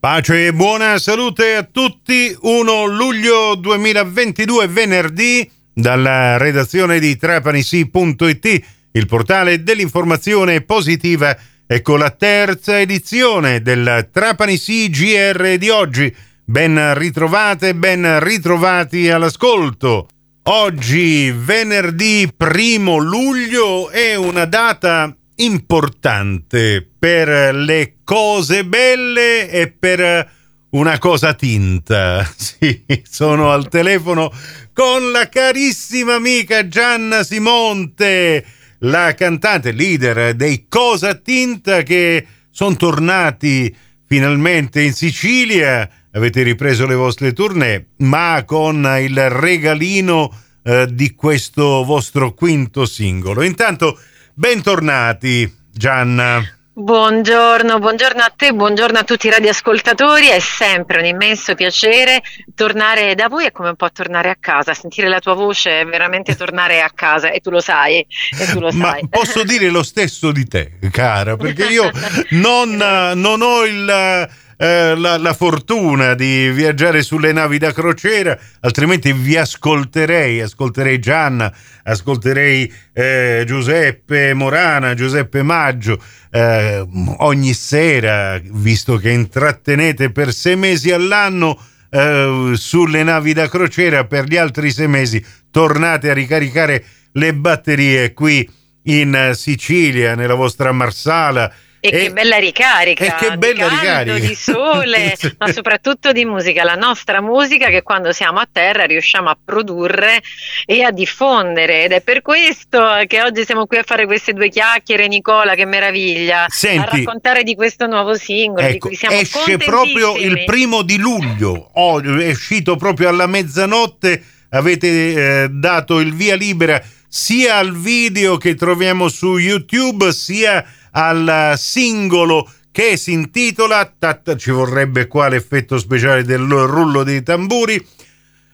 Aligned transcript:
Pace 0.00 0.46
e 0.46 0.52
buona 0.52 0.96
salute 1.00 1.56
a 1.56 1.64
tutti. 1.64 2.32
1 2.40 2.84
luglio 2.86 3.56
2022, 3.56 4.68
venerdì, 4.68 5.50
dalla 5.74 6.36
redazione 6.36 7.00
di 7.00 7.16
trapanisi.it, 7.16 8.62
il 8.92 9.06
portale 9.06 9.64
dell'informazione 9.64 10.60
positiva. 10.60 11.36
Ecco 11.66 11.96
la 11.96 12.10
terza 12.10 12.78
edizione 12.78 13.60
del 13.60 14.08
Trapanisi 14.12 14.88
GR 14.88 15.56
di 15.56 15.68
oggi. 15.68 16.14
Ben 16.44 16.96
ritrovate, 16.96 17.74
ben 17.74 18.20
ritrovati 18.20 19.10
all'ascolto. 19.10 20.06
Oggi, 20.44 21.32
venerdì 21.32 22.32
primo 22.36 22.98
luglio, 22.98 23.90
è 23.90 24.14
una 24.14 24.44
data 24.44 25.12
importante 25.38 26.88
per 26.98 27.54
le 27.54 27.96
cose 28.04 28.64
belle 28.64 29.50
e 29.50 29.68
per 29.68 30.30
una 30.70 30.98
cosa 30.98 31.34
tinta. 31.34 32.26
Sì, 32.58 32.84
sono 33.08 33.52
al 33.52 33.68
telefono 33.68 34.32
con 34.72 35.12
la 35.12 35.28
carissima 35.28 36.14
amica 36.14 36.66
Gianna 36.66 37.22
Simonte, 37.22 38.44
la 38.80 39.14
cantante 39.14 39.72
leader 39.72 40.34
dei 40.34 40.66
Cosa 40.68 41.14
Tinta 41.14 41.82
che 41.82 42.26
sono 42.50 42.74
tornati 42.76 43.74
finalmente 44.06 44.82
in 44.82 44.92
Sicilia. 44.92 45.88
Avete 46.12 46.42
ripreso 46.42 46.86
le 46.86 46.94
vostre 46.94 47.32
tournée, 47.32 47.90
ma 47.98 48.42
con 48.44 48.84
il 49.00 49.30
regalino 49.30 50.32
eh, 50.64 50.88
di 50.90 51.14
questo 51.14 51.84
vostro 51.84 52.34
quinto 52.34 52.86
singolo. 52.86 53.42
Intanto 53.42 53.98
Bentornati, 54.38 55.52
Gianna. 55.68 56.40
Buongiorno, 56.72 57.80
buongiorno 57.80 58.22
a 58.22 58.32
te, 58.36 58.52
buongiorno 58.52 58.96
a 58.96 59.02
tutti 59.02 59.26
i 59.26 59.30
radioascoltatori, 59.30 60.28
è 60.28 60.38
sempre 60.38 61.00
un 61.00 61.06
immenso 61.06 61.56
piacere 61.56 62.22
tornare 62.54 63.16
da 63.16 63.26
voi, 63.26 63.46
è 63.46 63.50
come 63.50 63.70
un 63.70 63.74
po' 63.74 63.90
tornare 63.90 64.30
a 64.30 64.36
casa, 64.38 64.74
sentire 64.74 65.08
la 65.08 65.18
tua 65.18 65.34
voce 65.34 65.80
è 65.80 65.84
veramente 65.84 66.36
tornare 66.36 66.82
a 66.82 66.90
casa 66.94 67.32
e 67.32 67.40
tu 67.40 67.50
lo 67.50 67.58
sai. 67.58 68.06
Tu 68.52 68.60
lo 68.60 68.70
Ma 68.74 68.90
sai. 68.90 69.08
posso 69.08 69.42
dire 69.42 69.70
lo 69.70 69.82
stesso 69.82 70.30
di 70.30 70.46
te, 70.46 70.78
cara, 70.92 71.36
perché 71.36 71.64
io 71.64 71.90
non, 72.30 72.76
non 73.16 73.42
ho 73.42 73.64
il 73.64 74.28
eh, 74.60 74.96
la, 74.96 75.16
la, 75.18 75.34
fortuna 75.34 76.14
di 76.14 76.50
viaggiare 76.50 77.02
sulle 77.02 77.32
navi 77.32 77.58
da 77.58 77.72
crociera, 77.72 78.36
altrimenti 78.60 79.12
vi 79.12 79.36
ascolterei, 79.36 80.40
ascolterei 80.40 80.98
Gianna, 80.98 81.54
ascolterei 81.84 82.72
eh, 82.92 83.44
Giuseppe 83.46 84.34
Morana, 84.34 84.94
Giuseppe 84.94 85.44
Maggio, 85.44 86.02
eh, 86.30 86.84
ogni 87.18 87.52
sera, 87.52 88.40
visto 88.42 88.96
che 88.96 89.10
intrattenete 89.10 90.10
per 90.10 90.32
sei 90.32 90.56
mesi 90.56 90.90
all'anno 90.90 91.56
eh, 91.90 92.50
sulle 92.54 93.04
navi 93.04 93.32
da 93.34 93.48
crociera, 93.48 94.06
per 94.06 94.24
gli 94.24 94.36
altri 94.36 94.72
sei 94.72 94.88
mesi 94.88 95.24
tornate 95.52 96.10
a 96.10 96.14
ricaricare 96.14 96.84
le 97.12 97.32
batterie 97.32 98.12
qui 98.12 98.48
in 98.82 99.32
Sicilia, 99.34 100.16
nella 100.16 100.34
vostra 100.34 100.72
Marsala 100.72 101.52
e, 101.80 101.88
e, 101.88 101.90
che 101.90 102.10
bella 102.10 102.36
ricarica, 102.36 103.04
e 103.04 103.14
che 103.18 103.36
bella 103.36 103.68
di, 103.68 103.76
caldo, 103.76 104.14
ricarica. 104.14 104.26
di 104.26 104.34
sole, 104.34 105.16
ma 105.38 105.52
soprattutto 105.52 106.12
di 106.12 106.24
musica, 106.24 106.64
la 106.64 106.74
nostra 106.74 107.20
musica 107.20 107.68
che 107.68 107.82
quando 107.82 108.12
siamo 108.12 108.40
a 108.40 108.48
terra 108.50 108.84
riusciamo 108.84 109.28
a 109.28 109.38
produrre 109.42 110.20
e 110.66 110.82
a 110.82 110.90
diffondere. 110.90 111.84
Ed 111.84 111.92
è 111.92 112.00
per 112.00 112.22
questo 112.22 113.02
che 113.06 113.22
oggi 113.22 113.44
siamo 113.44 113.66
qui 113.66 113.78
a 113.78 113.82
fare 113.84 114.06
queste 114.06 114.32
due 114.32 114.48
chiacchiere, 114.48 115.06
Nicola, 115.08 115.54
che 115.54 115.64
meraviglia, 115.64 116.46
Senti, 116.48 116.78
a 116.78 116.84
raccontare 116.84 117.42
di 117.42 117.54
questo 117.54 117.86
nuovo 117.86 118.14
singolo 118.14 118.66
ecco, 118.66 118.72
di 118.72 118.78
cui 118.78 118.94
siamo 118.96 119.16
esce 119.16 119.56
proprio 119.56 120.16
il 120.16 120.44
primo 120.44 120.82
di 120.82 120.98
luglio, 120.98 121.70
oh, 121.74 122.00
è 122.00 122.30
uscito 122.30 122.76
proprio 122.76 123.08
alla 123.08 123.26
mezzanotte, 123.26 124.22
avete 124.50 125.44
eh, 125.44 125.48
dato 125.50 126.00
il 126.00 126.14
via 126.14 126.34
libera 126.34 126.82
sia 127.10 127.56
al 127.56 127.74
video 127.74 128.36
che 128.36 128.54
troviamo 128.54 129.08
su 129.08 129.38
YouTube 129.38 130.12
sia 130.12 130.62
al 130.92 131.54
singolo 131.56 132.50
che 132.70 132.96
si 132.96 133.12
intitola, 133.12 133.92
tatta, 133.98 134.36
ci 134.36 134.50
vorrebbe 134.50 135.06
qua 135.08 135.28
l'effetto 135.28 135.78
speciale 135.78 136.22
del 136.22 136.46
rullo 136.46 137.02
dei 137.02 137.22
tamburi, 137.22 137.84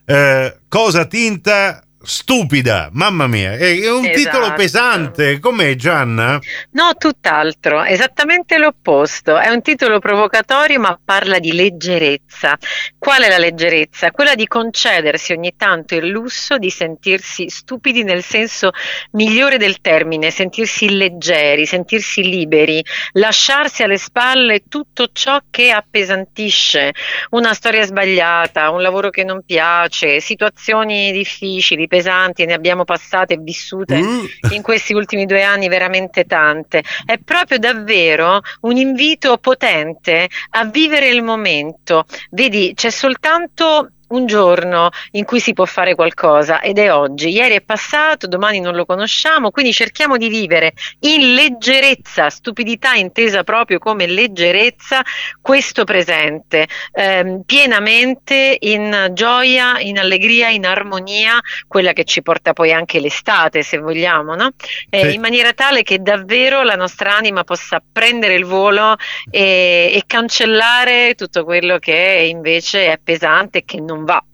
eh, 0.06 0.58
Cosa 0.68 1.04
tinta 1.04 1.83
stupida, 2.04 2.88
mamma 2.92 3.26
mia, 3.26 3.52
è 3.52 3.90
un 3.90 4.04
esatto. 4.04 4.16
titolo 4.16 4.54
pesante, 4.54 5.38
com'è 5.38 5.74
Gianna? 5.74 6.38
No, 6.72 6.94
tutt'altro, 6.96 7.82
esattamente 7.82 8.58
l'opposto, 8.58 9.38
è 9.38 9.48
un 9.48 9.62
titolo 9.62 9.98
provocatorio 9.98 10.80
ma 10.80 10.98
parla 11.02 11.38
di 11.38 11.52
leggerezza. 11.52 12.56
Qual 12.98 13.22
è 13.22 13.28
la 13.28 13.38
leggerezza? 13.38 14.10
Quella 14.10 14.34
di 14.34 14.46
concedersi 14.46 15.32
ogni 15.32 15.54
tanto 15.56 15.94
il 15.94 16.06
lusso 16.06 16.58
di 16.58 16.70
sentirsi 16.70 17.48
stupidi 17.48 18.02
nel 18.02 18.22
senso 18.22 18.70
migliore 19.12 19.56
del 19.56 19.80
termine, 19.80 20.30
sentirsi 20.30 20.96
leggeri, 20.96 21.66
sentirsi 21.66 22.22
liberi, 22.22 22.84
lasciarsi 23.12 23.82
alle 23.82 23.98
spalle 23.98 24.64
tutto 24.68 25.08
ciò 25.12 25.40
che 25.50 25.70
appesantisce, 25.70 26.92
una 27.30 27.54
storia 27.54 27.84
sbagliata, 27.84 28.70
un 28.70 28.82
lavoro 28.82 29.10
che 29.10 29.24
non 29.24 29.42
piace, 29.44 30.20
situazioni 30.20 31.12
difficili, 31.12 31.86
pesanti, 31.94 32.44
ne 32.44 32.54
abbiamo 32.54 32.84
passate 32.84 33.34
e 33.34 33.38
vissute 33.40 33.96
mm. 33.96 34.24
in 34.50 34.62
questi 34.62 34.94
ultimi 34.94 35.26
due 35.26 35.44
anni 35.44 35.68
veramente 35.68 36.24
tante. 36.24 36.82
È 37.04 37.18
proprio 37.18 37.58
davvero 37.58 38.40
un 38.62 38.76
invito 38.76 39.38
potente 39.38 40.28
a 40.50 40.64
vivere 40.64 41.08
il 41.08 41.22
momento. 41.22 42.04
Vedi, 42.30 42.72
c'è 42.74 42.90
soltanto 42.90 43.90
un 44.14 44.26
giorno 44.26 44.90
in 45.12 45.24
cui 45.24 45.40
si 45.40 45.52
può 45.52 45.64
fare 45.64 45.94
qualcosa 45.94 46.60
ed 46.60 46.78
è 46.78 46.92
oggi. 46.92 47.30
Ieri 47.30 47.54
è 47.54 47.60
passato, 47.60 48.26
domani 48.26 48.60
non 48.60 48.74
lo 48.74 48.86
conosciamo, 48.86 49.50
quindi 49.50 49.72
cerchiamo 49.72 50.16
di 50.16 50.28
vivere 50.28 50.72
in 51.00 51.34
leggerezza, 51.34 52.30
stupidità 52.30 52.94
intesa 52.94 53.44
proprio 53.44 53.78
come 53.78 54.06
leggerezza, 54.06 55.02
questo 55.40 55.84
presente, 55.84 56.66
ehm, 56.92 57.42
pienamente 57.44 58.56
in 58.60 59.10
gioia, 59.12 59.78
in 59.80 59.98
allegria, 59.98 60.48
in 60.48 60.66
armonia, 60.66 61.40
quella 61.66 61.92
che 61.92 62.04
ci 62.04 62.22
porta 62.22 62.52
poi 62.52 62.72
anche 62.72 63.00
l'estate, 63.00 63.62
se 63.62 63.78
vogliamo, 63.78 64.34
no? 64.34 64.50
eh, 64.90 65.08
sì. 65.08 65.14
in 65.14 65.20
maniera 65.20 65.52
tale 65.52 65.82
che 65.82 66.00
davvero 66.00 66.62
la 66.62 66.76
nostra 66.76 67.16
anima 67.16 67.44
possa 67.44 67.82
prendere 67.92 68.34
il 68.34 68.44
volo 68.44 68.96
e, 69.30 69.90
e 69.92 70.02
cancellare 70.06 71.14
tutto 71.16 71.44
quello 71.44 71.78
che 71.78 72.26
invece 72.28 72.92
è 72.92 72.98
pesante 73.02 73.58
e 73.58 73.64
che 73.64 73.80
non 73.80 74.03
va. 74.04 74.24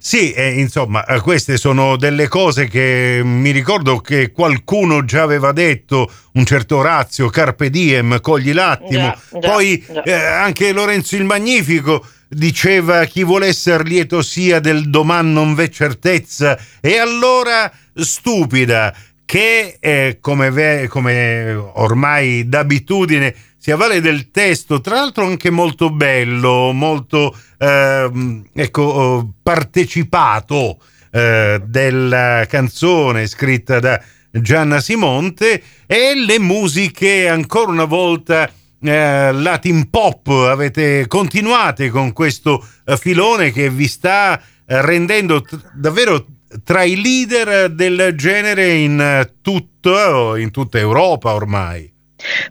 Sì, 0.00 0.32
eh, 0.32 0.58
insomma, 0.58 1.04
queste 1.20 1.58
sono 1.58 1.96
delle 1.96 2.26
cose 2.26 2.68
che 2.68 3.20
mi 3.22 3.50
ricordo 3.50 3.98
che 3.98 4.32
qualcuno 4.32 5.04
già 5.04 5.22
aveva 5.22 5.52
detto, 5.52 6.10
un 6.32 6.46
certo 6.46 6.78
Orazio, 6.78 7.28
Carpe 7.28 7.68
Diem, 7.68 8.20
cogli 8.20 8.54
l'attimo, 8.54 9.14
già, 9.30 9.38
già, 9.38 9.50
poi 9.50 9.84
già. 9.86 10.02
Eh, 10.02 10.12
anche 10.14 10.72
Lorenzo 10.72 11.16
il 11.16 11.24
Magnifico 11.24 12.04
diceva 12.28 13.04
chi 13.04 13.24
vuole 13.24 13.46
essere 13.46 13.84
lieto 13.84 14.22
sia 14.22 14.60
del 14.60 14.90
domani 14.90 15.32
non 15.32 15.54
v'è 15.54 15.68
certezza 15.68 16.58
e 16.80 16.98
allora 16.98 17.70
stupida 17.94 18.94
che 19.24 19.76
eh, 19.78 20.18
come, 20.20 20.50
ve, 20.50 20.86
come 20.88 21.52
ormai 21.52 22.48
d'abitudine 22.48 23.34
si 23.68 23.74
avvale 23.74 24.00
del 24.00 24.30
testo, 24.30 24.80
tra 24.80 24.94
l'altro 24.94 25.26
anche 25.26 25.50
molto 25.50 25.90
bello, 25.90 26.72
molto 26.72 27.36
eh, 27.58 28.10
ecco, 28.54 29.34
partecipato 29.42 30.78
eh, 31.10 31.60
della 31.62 32.46
canzone 32.48 33.26
scritta 33.26 33.78
da 33.78 34.02
Gianna 34.30 34.80
Simonte 34.80 35.62
e 35.86 36.14
le 36.14 36.38
musiche 36.38 37.28
ancora 37.28 37.70
una 37.70 37.84
volta 37.84 38.50
eh, 38.80 39.32
Latin 39.32 39.90
pop 39.90 40.28
avete 40.28 41.06
continuate 41.06 41.90
con 41.90 42.14
questo 42.14 42.66
eh, 42.86 42.96
filone 42.96 43.52
che 43.52 43.68
vi 43.68 43.86
sta 43.86 44.40
eh, 44.40 44.80
rendendo 44.80 45.42
t- 45.42 45.60
davvero 45.74 46.24
tra 46.64 46.84
i 46.84 46.98
leader 46.98 47.68
del 47.70 48.14
genere 48.16 48.72
in, 48.72 48.98
eh, 48.98 49.34
tutto, 49.42 50.36
in 50.36 50.50
tutta 50.50 50.78
Europa 50.78 51.34
ormai. 51.34 51.96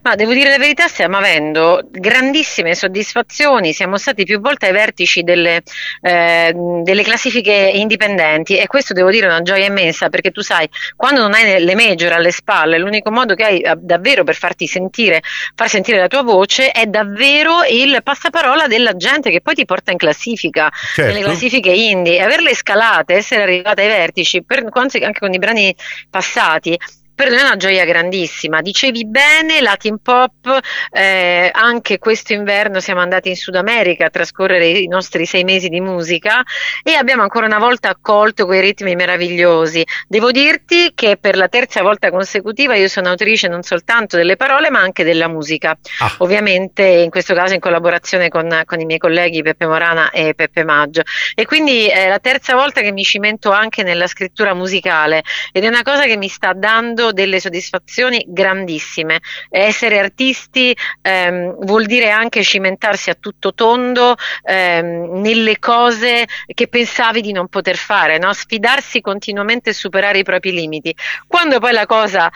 Ma 0.01 0.15
devo 0.15 0.33
dire 0.33 0.49
la 0.49 0.57
verità, 0.57 0.87
stiamo 0.87 1.17
avendo 1.17 1.81
grandissime 1.89 2.73
soddisfazioni, 2.73 3.73
siamo 3.73 3.97
stati 3.97 4.23
più 4.23 4.39
volte 4.39 4.67
ai 4.67 4.71
vertici 4.71 5.23
delle, 5.23 5.61
eh, 6.01 6.53
delle, 6.83 7.03
classifiche 7.03 7.71
indipendenti 7.73 8.57
e 8.57 8.67
questo 8.67 8.93
devo 8.93 9.09
dire 9.09 9.25
è 9.25 9.29
una 9.29 9.41
gioia 9.41 9.65
immensa 9.65 10.09
perché 10.09 10.31
tu 10.31 10.41
sai, 10.41 10.69
quando 10.95 11.21
non 11.21 11.33
hai 11.33 11.63
le 11.63 11.75
major 11.75 12.13
alle 12.13 12.31
spalle, 12.31 12.77
l'unico 12.77 13.11
modo 13.11 13.35
che 13.35 13.43
hai 13.43 13.63
davvero 13.77 14.23
per 14.23 14.35
farti 14.35 14.67
sentire, 14.67 15.21
far 15.55 15.67
sentire 15.67 15.99
la 15.99 16.07
tua 16.07 16.23
voce 16.23 16.71
è 16.71 16.85
davvero 16.85 17.63
il 17.69 17.99
passaparola 18.03 18.67
della 18.67 18.95
gente 18.95 19.29
che 19.31 19.41
poi 19.41 19.55
ti 19.55 19.65
porta 19.65 19.91
in 19.91 19.97
classifica, 19.97 20.69
certo. 20.71 21.11
nelle 21.11 21.23
classifiche 21.23 21.71
indie, 21.71 22.21
averle 22.21 22.55
scalate, 22.55 23.15
essere 23.15 23.43
arrivate 23.43 23.81
ai 23.81 23.87
vertici, 23.87 24.43
per, 24.43 24.65
anche 24.71 25.19
con 25.19 25.33
i 25.33 25.39
brani 25.39 25.75
passati, 26.09 26.77
per 27.17 27.29
noi 27.29 27.39
è 27.39 27.41
una 27.41 27.57
gioia 27.57 27.83
grandissima. 27.83 28.61
Dicevi 28.61 29.07
bene, 29.07 29.59
Latin 29.59 29.97
Pop, 30.03 30.59
eh, 30.91 31.49
anche 31.51 31.97
questo 31.97 32.33
inverno 32.33 32.79
siamo 32.79 33.01
andati 33.01 33.29
in 33.29 33.35
Sud 33.35 33.55
America 33.55 34.05
a 34.05 34.09
trascorrere 34.11 34.67
i 34.67 34.85
nostri 34.85 35.25
sei 35.25 35.43
mesi 35.43 35.67
di 35.67 35.81
musica 35.81 36.43
e 36.83 36.93
abbiamo 36.93 37.23
ancora 37.23 37.47
una 37.47 37.57
volta 37.57 37.89
accolto 37.89 38.45
quei 38.45 38.61
ritmi 38.61 38.95
meravigliosi. 38.95 39.83
Devo 40.07 40.29
dirti 40.29 40.91
che 40.93 41.17
per 41.17 41.37
la 41.37 41.47
terza 41.47 41.81
volta 41.81 42.11
consecutiva 42.11 42.75
io 42.75 42.87
sono 42.87 43.09
autrice 43.09 43.47
non 43.47 43.63
soltanto 43.63 44.15
delle 44.15 44.35
parole 44.35 44.69
ma 44.69 44.81
anche 44.81 45.03
della 45.03 45.27
musica. 45.27 45.75
Ah. 45.97 46.13
Ovviamente 46.19 46.83
in 46.83 47.09
questo 47.09 47.33
caso 47.33 47.55
in 47.55 47.59
collaborazione 47.59 48.29
con, 48.29 48.61
con, 48.65 48.79
i 48.79 48.85
miei 48.85 48.99
colleghi 48.99 49.41
Peppe 49.41 49.65
Morana 49.65 50.11
e 50.11 50.35
Peppe 50.35 50.63
Maggio. 50.63 51.01
E 51.33 51.47
quindi 51.47 51.87
è 51.87 52.07
la 52.09 52.19
terza 52.19 52.53
volta 52.53 52.81
che 52.81 52.91
mi 52.91 53.03
cimento 53.03 53.49
anche 53.49 53.81
nella 53.81 54.05
scrittura 54.05 54.53
musicale 54.53 55.23
ed 55.51 55.63
è 55.63 55.67
una 55.67 55.81
cosa 55.81 56.03
che 56.03 56.15
mi 56.15 56.27
sta 56.27 56.53
dando 56.53 57.05
delle 57.11 57.39
soddisfazioni 57.39 58.25
grandissime. 58.27 59.19
Essere 59.49 59.99
artisti 59.99 60.75
ehm, 61.01 61.65
vuol 61.65 61.85
dire 61.85 62.09
anche 62.09 62.43
cimentarsi 62.43 63.09
a 63.09 63.15
tutto 63.19 63.53
tondo 63.53 64.15
ehm, 64.43 65.19
nelle 65.19 65.59
cose 65.59 66.25
che 66.53 66.67
pensavi 66.67 67.21
di 67.21 67.31
non 67.31 67.47
poter 67.47 67.75
fare, 67.75 68.17
no? 68.17 68.33
sfidarsi 68.33 69.01
continuamente 69.01 69.71
e 69.71 69.73
superare 69.73 70.19
i 70.19 70.23
propri 70.23 70.51
limiti. 70.51 70.95
Quando 71.27 71.59
poi 71.59 71.73
la 71.73 71.85
cosa 71.85 72.31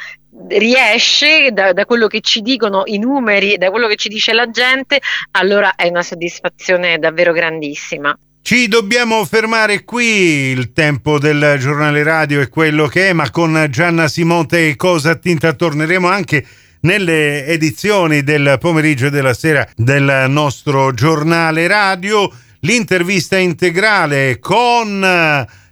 riesce 0.48 1.52
da, 1.52 1.74
da, 1.74 1.86
quello 1.86 2.08
che 2.08 2.22
ci 2.22 2.42
dicono 2.42 2.84
i 2.86 2.98
numeri, 2.98 3.58
da 3.58 3.70
quello 3.70 3.88
che 3.88 3.98
ci 3.98 4.08
dice 4.10 4.34
la 4.34 4.50
gente, 4.50 5.02
allora 5.32 5.76
è 5.76 5.88
una 5.88 6.04
soddisfazione 6.04 6.98
davvero 7.00 7.34
grandissima. 7.34 8.18
Ci 8.44 8.68
dobbiamo 8.68 9.24
fermare 9.24 9.84
qui, 9.84 10.04
il 10.04 10.74
tempo 10.74 11.20
del 11.20 11.58
giornale 11.60 12.02
radio 12.04 12.42
è 12.42 12.50
quello 12.50 12.88
che 12.88 13.10
è, 13.10 13.14
ma 13.14 13.30
con 13.30 13.68
Gianna 13.70 14.08
Simonte 14.08 14.68
e 14.68 14.76
Cosa 14.76 15.16
Tinta 15.16 15.54
torneremo 15.54 16.10
anche 16.10 16.46
nelle 16.82 17.46
edizioni 17.46 18.24
del 18.24 18.58
pomeriggio 18.60 19.06
e 19.06 19.10
della 19.12 19.36
sera 19.36 19.66
del 19.76 20.26
nostro 20.28 20.92
giornale 20.92 21.68
radio. 21.68 22.30
L'intervista 22.62 23.38
integrale 23.38 24.40
con 24.40 25.04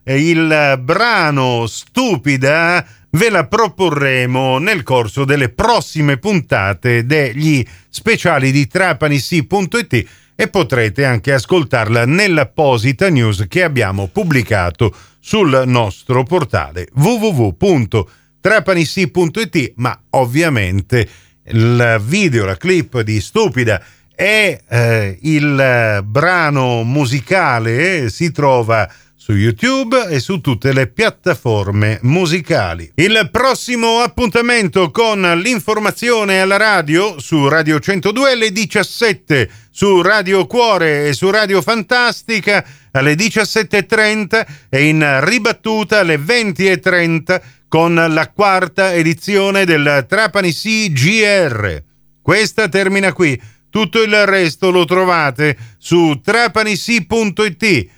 eh, 0.03 0.29
il 0.29 0.79
brano 0.81 1.65
Stupida 1.67 2.85
ve 3.09 3.29
la 3.29 3.47
proporremo 3.47 4.59
nel 4.59 4.83
corso 4.83 5.25
delle 5.25 5.49
prossime 5.49 6.17
puntate 6.17 7.05
degli 7.05 7.65
speciali 7.89 8.51
di 8.51 8.67
trapanisi.it 8.67 10.05
e 10.41 10.47
potrete 10.47 11.03
anche 11.03 11.33
ascoltarla 11.33 12.05
nell'apposita 12.05 13.09
news 13.09 13.43
che 13.49 13.61
abbiamo 13.61 14.07
pubblicato 14.07 14.95
sul 15.19 15.63
nostro 15.65 16.23
portale 16.23 16.87
www.trapanissi.it 16.93 19.73
ma 19.75 20.01
ovviamente 20.11 21.09
il 21.43 22.01
video, 22.05 22.45
la 22.45 22.55
clip 22.55 23.01
di 23.01 23.19
Stupida 23.19 23.83
e 24.15 24.61
eh, 24.65 25.17
il 25.23 26.01
brano 26.05 26.83
musicale 26.83 28.09
si 28.09 28.31
trova 28.31 28.89
su 29.21 29.33
YouTube 29.33 30.07
e 30.07 30.21
su 30.21 30.39
tutte 30.39 30.71
le 30.71 30.87
piattaforme 30.87 31.99
musicali. 32.03 32.89
Il 32.95 33.27
prossimo 33.29 33.99
appuntamento 33.99 34.91
con 34.91 35.19
l'informazione 35.43 36.39
alla 36.39 36.55
radio 36.55 37.19
su 37.19 37.49
Radio 37.49 37.81
102 37.81 38.31
alle 38.31 38.53
17, 38.53 39.49
su 39.69 40.01
Radio 40.01 40.47
Cuore 40.47 41.09
e 41.09 41.13
su 41.13 41.29
Radio 41.29 41.61
Fantastica 41.61 42.65
alle 42.91 43.15
17.30 43.15 44.47
e 44.69 44.87
in 44.87 45.19
ribattuta 45.21 45.99
alle 45.99 46.15
20.30 46.15 47.41
con 47.67 47.93
la 47.93 48.31
quarta 48.31 48.93
edizione 48.93 49.65
del 49.65 50.05
Trapani 50.07 50.53
CGR. 50.53 51.83
Questa 52.21 52.69
termina 52.69 53.11
qui. 53.11 53.39
Tutto 53.69 54.01
il 54.01 54.25
resto 54.25 54.71
lo 54.71 54.85
trovate 54.85 55.57
su 55.77 56.21
trapanisi.it 56.23 57.97